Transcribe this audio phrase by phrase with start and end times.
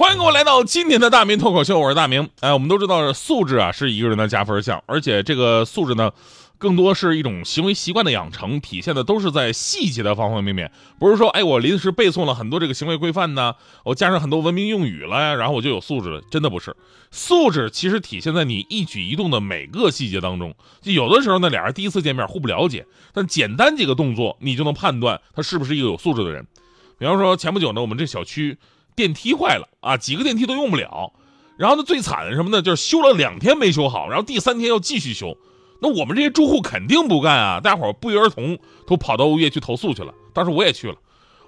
[0.00, 2.26] 欢迎各位来到今天的大明脱口秀，我是大明。
[2.40, 6.10] 哎，我们都知道素质啊是一个人的加分项，而且这个素质呢，
[6.56, 10.72] 更多是一种行为习惯的养成，体现的都是在细节的方方面面。
[10.98, 16.74] 不是说，哎，我临时背诵了很多这个行为规范呢，我加上很多文明用语了，然后我就有素质了，真的不是。
[17.10, 20.54] 素质其实体现在你一举一动的每个细节当中。
[20.80, 26.46] 就有的时候呢，俩人第一次见面互不了解，但简单几个动作，你就能判断他是不是一个有素质的人。
[26.98, 28.56] 比方说，前不久呢，我们这小区。
[29.00, 31.14] 电梯坏了啊，几个电梯都用不了。
[31.56, 32.60] 然后呢，最惨的什么呢？
[32.60, 35.38] 就是修了两天没修好，然后第三天要继续修。
[35.80, 37.60] 那我们这些住户肯定不干啊！
[37.60, 40.12] 大伙不约而同都跑到物业去投诉去了。
[40.34, 40.96] 当时我也去了，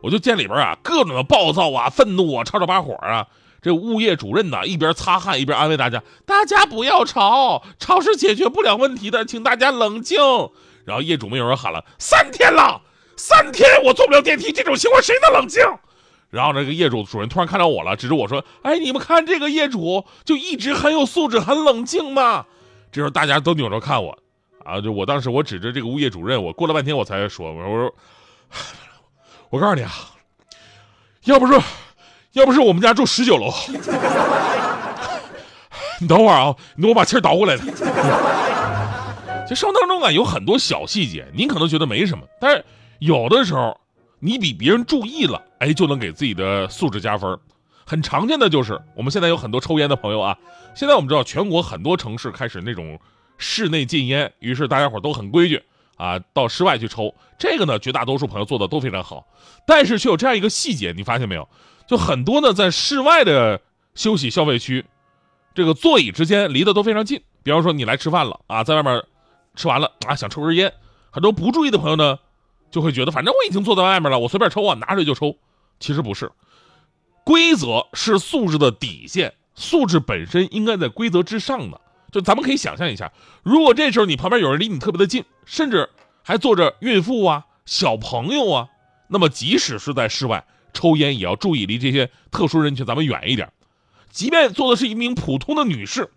[0.00, 3.26] 我就见里边啊各种的暴躁啊、愤怒啊、吵吵把火啊。
[3.60, 10.18] 这物业主任呢一边擦汗一边安慰大家：“大家不要吵，吵是解决不了问题的，请大家冷静。”
[10.84, 12.80] 然后业主们有人喊了：“三天了，
[13.16, 15.62] 三天我坐不了电梯，这种情况谁能冷静？”
[16.32, 22.46] 然后这个业主主任突然看到我了，指着我说：“哎，你们看这个业主就一直很有素质，很冷静嘛。”
[22.90, 24.16] 这时候大家都扭头看我，
[24.64, 27.94] 啊，就我当时我指着这个物业主任，我过了半天我才说：“我说，
[29.50, 29.92] 我告诉你啊，
[31.24, 31.60] 要不是
[32.32, 33.52] 要不是我们家住十九楼，
[36.00, 37.58] 你 等会儿啊，你等我把气儿倒过来。”
[39.46, 42.64] 这生活当中啊有很多小细节，您可能觉得没什么，但是
[43.00, 43.78] 有的时候。
[44.24, 47.36] 你比别人注意了，哎，就能给自己的素质加分。
[47.84, 50.38] 很常见的就是，我们现在有很多抽烟的朋友啊。
[50.76, 53.00] 现在我们知道，全国很多城市开始那种
[53.36, 55.60] 室内禁烟，于是大家伙都很规矩
[55.96, 57.12] 啊，到室外去抽。
[57.36, 59.26] 这个呢，绝大多数朋友做的都非常好。
[59.66, 61.48] 但是却有这样一个细节，你发现没有？
[61.88, 63.60] 就很多呢，在室外的
[63.96, 64.86] 休息消费区，
[65.52, 67.20] 这个座椅之间离得都非常近。
[67.42, 69.02] 比方说，你来吃饭了啊，在外面
[69.56, 70.72] 吃完了啊，想抽根烟，
[71.10, 72.20] 很多不注意的朋友呢。
[72.72, 75.36] 就会觉得，反正我已经坐在外面了，我随便抽啊，拿着就抽。
[75.78, 76.32] 其实不是，
[77.22, 81.80] 规则是素质的底线，素质本身应该在规则之上的。
[82.10, 83.12] 就咱们可以想象一下，
[83.42, 85.88] 如果这时候你旁边有人离你特别的近，甚至
[86.22, 88.68] 还坐着孕妇啊、小朋友啊，
[89.08, 93.52] 那么即使是在室外抽烟，也要注意离这些特殊人群咱们远一点。
[94.10, 96.10] 即便坐的是一名普通的女士，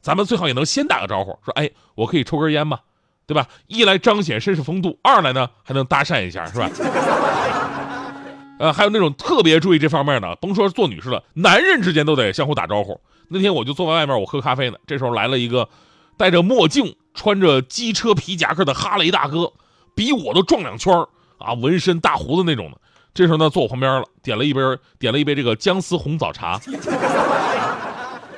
[0.00, 2.80] 咱们最好也能先打个招呼，说：“哎，我可以抽根烟吗？”
[3.28, 3.46] 对吧？
[3.66, 6.70] 一来彰显绅士风度，二来呢还能搭讪一下，是吧？
[8.58, 12.98] 呃，还有那种特别注意这方面的，甭说做女士了，男人之间都得相互打招呼。
[13.28, 15.68] 那天我就坐在外面，我喝咖啡呢，这时候来了一个
[16.16, 19.52] 戴着墨镜、穿着机车皮夹克的哈雷大哥，
[19.94, 20.92] 比我都壮两圈
[21.36, 22.78] 啊，纹身、大胡子那种的。
[23.12, 24.60] 这时候呢，坐我旁边了，点了一杯
[24.98, 26.58] 点了一杯这个姜丝红枣茶。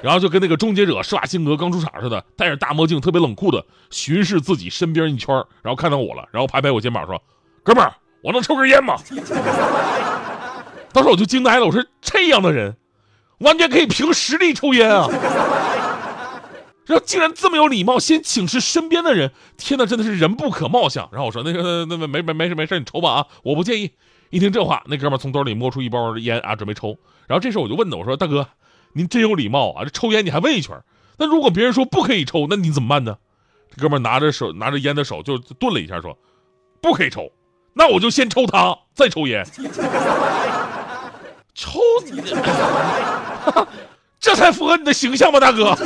[0.02, 7.22] 然后就跟那个终结者施瓦辛格刚出场似的，戴着大墨镜，特别冷酷的巡视自己身边一圈，然后看到我了，然后拍拍我肩膀说
[7.62, 8.96] ：“哥们儿，我能抽根烟吗？”
[10.92, 12.76] 当时我就惊呆了，我说：“这样的人，
[13.40, 15.06] 完全可以凭实力抽烟啊！
[16.86, 23.90] 然后竟然这么有礼貌，先请示身边的人，天哪，真的是人不可貌相。”然后我说：“那个，那个没没没事没事，你抽吧啊，我不介意。”
[24.30, 26.96] 一听这话，那哥们从兜里摸出一包烟啊，准备抽。
[27.28, 28.46] 然后这时候我就问他，我说：“大哥。”
[28.92, 29.84] 您真有礼貌啊！
[29.84, 30.76] 这抽烟你还问一圈
[31.18, 33.16] 那如果别人说不可以抽，那你怎么办呢？
[33.74, 36.18] 这哥们拿着手拿着烟的手就顿了一下，说
[36.82, 37.30] ：“不可以抽，
[37.74, 39.46] 那我就先抽他，再抽烟。
[41.54, 42.22] 抽你，
[44.18, 45.76] 这才符合你的形象吧，大哥？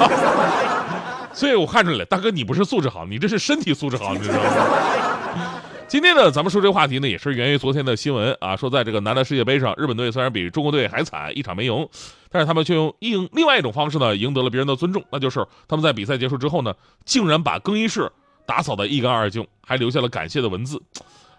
[1.33, 5.61] 所以我看出来了，大哥你不是素质好，你这是身体素质好，你知道吗？
[5.87, 8.57] 今天呢，咱们说这话题呢，也是源于昨天的新闻啊。
[8.57, 11.89] 说在这个男的世界杯上，日本队虽然比中国队还惨，一场没赢，
[12.35, 15.05] 但是他们却用另另外一种方式呢，赢得了别人的尊重。
[15.13, 16.75] 那就是他们在比赛结束之后呢，
[17.05, 18.11] 竟然把更衣室
[18.45, 20.83] 打扫得一干二净，还留下了感谢的文字。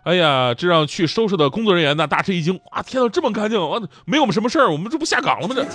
[0.03, 2.81] 哎呀，这让去收拾的工作人员呢大吃一惊啊！
[2.81, 3.81] 天哪，这么干净啊！
[4.05, 5.53] 没我们什么事儿，我们这不下岗了吗？
[5.53, 5.65] 这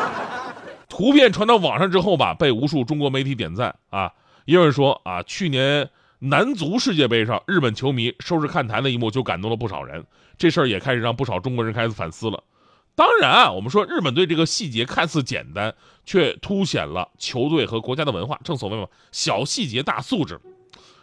[0.88, 4.10] 图片传到网上之后吧，被无数中国媒体点赞啊。
[4.46, 5.90] 也有人说啊，去年。
[6.22, 10.04] 男足世界杯上，日本球迷收拾看台的一幕就感动了不少人，
[10.36, 12.42] 这事儿也开始让不少中国人开始反思了。
[13.00, 15.74] 当然啊，我们说日本队这个细节看似简单，
[16.04, 18.38] 却凸显了球队和国家的文化。
[18.44, 20.38] 正所谓嘛，小细节大素质。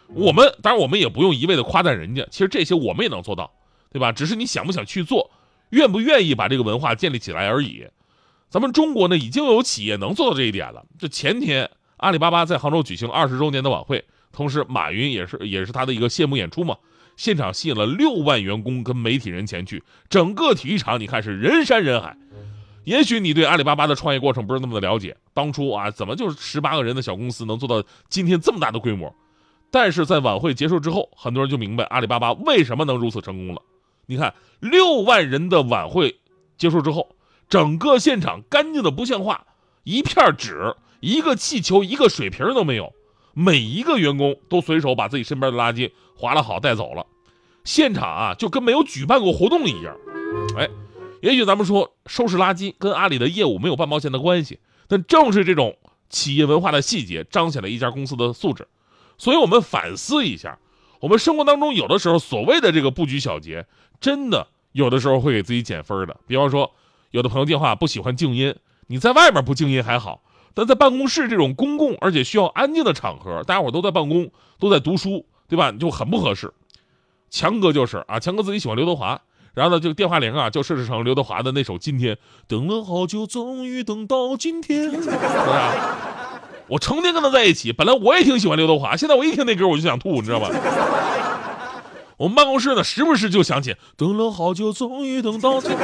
[0.06, 3.52] 我们当然我们也不用一味的夸赞人家，其实这些我们也能做到，
[3.90, 4.12] 对吧？
[4.12, 5.28] 只是你想不想去做，
[5.70, 7.84] 愿不愿意把这个文化建立起来而已。
[8.48, 10.84] 咱们中国呢，已经有企业能做到这一点了。
[11.00, 14.04] 这前天，阿里巴巴在杭州举行二十周年的晚会。
[14.38, 16.76] 同时，马云也是也是他的一个谢幕演出嘛，
[17.16, 22.16] 现场吸引了六万员工跟媒体人前去，整个体育场你看是人山人海。
[22.84, 29.12] 也许你对阿里巴巴的创业过程不是那么的了解，当初啊，怎么就是十八个人的小公司能做到今天这么大的规模？
[29.72, 33.60] 但是在晚会结束之后，很多人就明白阿里巴巴为什么能如此成功了。
[34.06, 36.20] 你看，六万人的晚会
[36.56, 37.16] 结束之后，
[37.48, 39.48] 整个现场干净的不像话，
[39.82, 42.94] 一片纸、一个气球、一个水瓶都没有，
[43.38, 47.06] 每一个员工都随手把自己身边的垃圾划拉好带走了，
[47.62, 49.96] 现场啊就跟没有举办过活动一样。
[50.56, 50.68] 哎。
[51.20, 55.76] 也许咱们说收拾垃圾跟阿里的业务没有半毛钱的关系，但正是这种
[56.08, 58.68] 企业文化的细节彰显了一家公司的素质。
[59.16, 60.60] 所以，我们反思一下，
[61.00, 63.66] 我们生活当中有的时候所谓的这个不拘小节，
[64.00, 66.16] 真的有的时候会给自己减分的。
[66.28, 66.72] 比方说，
[67.10, 68.54] 有的朋友电话不喜欢静音，
[68.86, 70.22] 你在外面不静音还好，
[70.54, 75.72] 但在办公室这种公共而且需要安静的场合，大家伙都在办公，都在读书，对吧？
[75.72, 76.52] 就很不合适。
[77.30, 79.20] 强哥就是啊，强哥自己喜欢刘德华。
[79.54, 82.14] 然后呢，这个电话铃啊，就设置成刘德华的那首《今天》，
[82.46, 84.92] 等了好久，终于等到今天。
[86.68, 90.50] 我成天跟他在一起，本来我也挺喜欢刘德华，现在我一听那歌我就想吐，你知道吧？
[92.18, 95.78] 我们办公室呢，时不时就想起，等了好久，终于等到今天。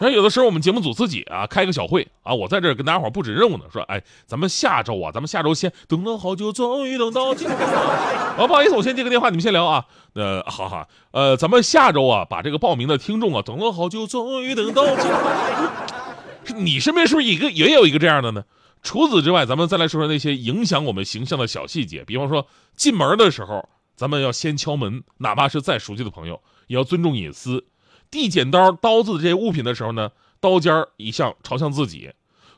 [0.00, 7.58] 然后有的时候我们节目组自己啊开个小会啊，我在这儿跟大家伙布置任务呢，说哎，咱们下周啊，咱们下周先等了好久，终于等到今天。
[7.58, 9.84] 啊， 不好意思，我先接个电话，你们先聊啊。
[10.14, 16.56] 呃，好好，呃，咱们下周啊，把这个报名的听众啊，等了好久，终于等到今天。
[16.64, 18.44] 你身边是不是一个也有一个这样的呢？
[18.82, 22.46] 除此之外，咱们再来说说那些影响我们形象的小细节，比方说
[22.76, 27.66] 进门的时候，咱们要先敲门，哪怕是再熟悉的朋友，也要尊重隐私。
[28.10, 30.10] 递剪刀、刀子这些物品的时候呢，
[30.40, 32.10] 刀尖一向朝向自己。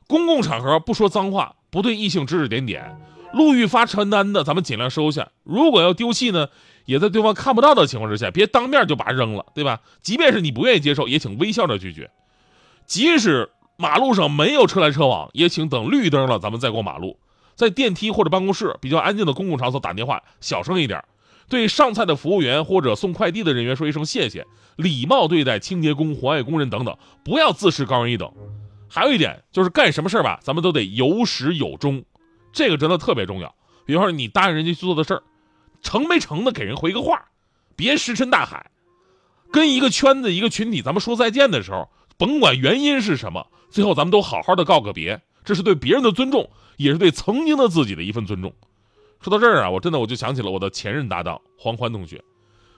[0.06, 2.96] 公共场合不说脏话，不对异性指指点点。
[3.32, 5.30] 路遇发传单的，咱们尽量收下。
[5.44, 6.48] 如果要丢弃呢，
[6.84, 9.80] 也在对方看不到的情况之下，别当面就把它扔了，对吧？
[10.02, 12.10] 即便是你不愿意接受，也请微笑着拒绝。
[12.86, 17.20] 即使马路上没有车来车往，也请等绿灯了咱们再过马路。
[17.54, 21.04] 在电梯或者办公室比较安静的公共场所打电话，小声一点。
[21.50, 28.32] 对上菜的服务员或者送快递的人员说一声谢谢，礼貌对待清洁工、环卫工人等等，不要自视高人一等。
[28.88, 32.02] 还有一点就是干什么事儿吧，咱们都得有始有终，
[32.52, 33.54] 这个真的特别重要。
[33.84, 35.22] 比方说你答应人家去做的事儿，
[35.82, 37.20] 成没成的给人回个话，
[37.74, 38.70] 别石沉大海。
[39.50, 48.52] 跟一个圈子、一个群体，咱们说再见的时候，甭管原因是什么，最后咱们都好好的告个别，这是对别人的尊重，也是对曾经的自己的一份尊重。
[49.20, 52.22] 说到这儿啊，我真的我就想起了我的前任搭档黄欢同学。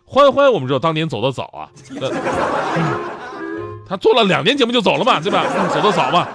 [0.05, 2.11] 欢欢，我们知道当年走得早啊，呃
[3.87, 5.45] 他做了两年节目就走了嘛，对吧？
[5.69, 6.27] 走得早嘛。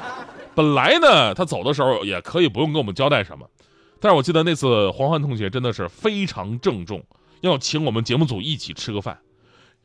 [0.55, 3.45] 本来呢，他走的时候也可以不用跟我们交代什么，
[3.99, 7.03] 但是我记得那次黄欢同学真的是非常郑重，
[7.41, 9.19] 要请我们节目组一起吃个饭。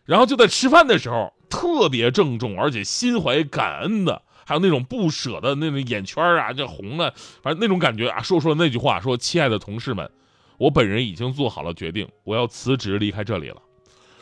[0.04, 4.22] 然后就在吃饭的时候，特别郑重，而且心怀感恩的。
[4.52, 7.10] 还有那种不舍的那种眼圈啊，就红了，
[7.42, 10.10] 反正那种感觉啊，说出了那句话，说：“亲爱的同事们，
[10.58, 13.56] 我本人已经做好了决定，我要辞职离开这里了。”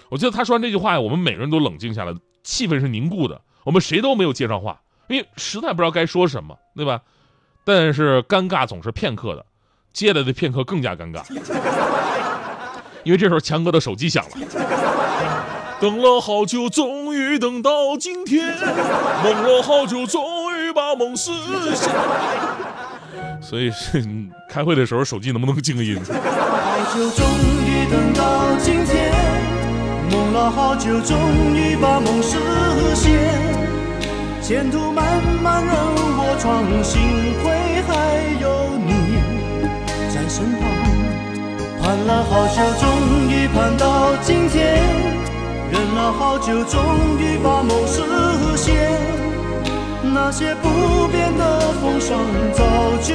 [0.09, 7.01] 我记得他说完这句话，我们每个人都冷静下来，气氛是凝固的，我们谁都没有接上话，因为实在不知道该说什么，对吧？
[7.65, 9.45] 但是尴尬总是片刻的，
[9.93, 11.25] 接下来的片刻更加尴尬，
[13.03, 14.31] 因为这时候强哥的手机响了。
[15.81, 18.55] 等了好久，终于等到今天；
[19.23, 20.23] 梦了好久，终
[20.59, 21.31] 于把梦实
[21.75, 21.91] 现。
[23.41, 24.05] 所以是
[24.49, 25.99] 开会的时候，手机能不能静音？
[26.05, 26.13] 好
[26.95, 27.27] 久，终
[27.67, 29.13] 于等到今天；
[30.11, 31.17] 梦了好久，终
[31.55, 32.39] 于把梦实
[32.95, 33.19] 现。
[34.43, 35.73] 前途漫漫任
[36.19, 37.01] 我闯，幸
[37.43, 37.91] 亏还
[38.41, 38.45] 有
[38.85, 38.89] 你
[40.13, 40.61] 在身旁。
[41.81, 42.85] 盼了好久，终
[43.31, 45.30] 于盼到今天。
[45.73, 48.03] 忍了好久，终于把梦实
[48.57, 48.75] 现。
[50.03, 52.19] 那些不变的风霜，
[52.53, 52.65] 早
[53.03, 53.15] 就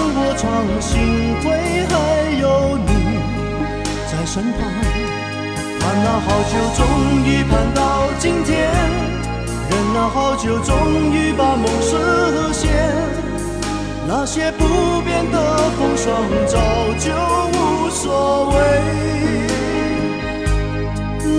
[0.41, 0.97] 我闯，幸
[1.43, 1.53] 亏
[1.85, 1.93] 还
[2.39, 2.89] 有你
[4.11, 4.59] 在身旁，
[5.79, 6.81] 盼了好久，终
[7.23, 8.71] 于盼到今天，
[9.69, 11.95] 忍了好久，终于把梦实
[12.53, 12.71] 现。
[14.07, 14.65] 那些不
[15.01, 16.11] 变的风霜
[16.47, 16.57] 早
[16.97, 17.11] 就
[17.53, 18.55] 无所谓，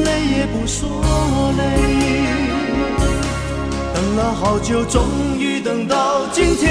[0.05, 0.07] 累
[0.39, 1.61] 也不说累。
[3.95, 5.03] 等了好久，终
[5.39, 6.71] 于等到今天，